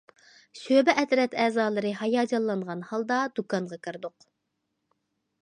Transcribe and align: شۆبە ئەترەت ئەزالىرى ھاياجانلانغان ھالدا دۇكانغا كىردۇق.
شۆبە 0.59 0.95
ئەترەت 1.01 1.35
ئەزالىرى 1.43 1.91
ھاياجانلانغان 1.99 2.83
ھالدا 2.93 3.21
دۇكانغا 3.41 3.81
كىردۇق. 3.89 4.29